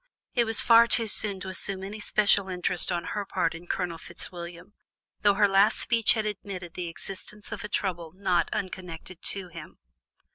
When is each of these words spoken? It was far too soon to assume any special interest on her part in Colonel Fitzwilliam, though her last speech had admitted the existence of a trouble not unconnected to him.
It 0.33 0.45
was 0.45 0.63
far 0.63 0.87
too 0.87 1.07
soon 1.07 1.39
to 1.41 1.49
assume 1.49 1.83
any 1.83 1.99
special 1.99 2.49
interest 2.49 2.91
on 2.91 3.03
her 3.03 3.23
part 3.23 3.53
in 3.53 3.67
Colonel 3.67 3.99
Fitzwilliam, 3.99 4.73
though 5.21 5.35
her 5.35 5.47
last 5.47 5.77
speech 5.79 6.13
had 6.13 6.25
admitted 6.25 6.73
the 6.73 6.87
existence 6.87 7.51
of 7.51 7.63
a 7.63 7.67
trouble 7.69 8.11
not 8.11 8.49
unconnected 8.51 9.21
to 9.21 9.49
him. 9.49 9.77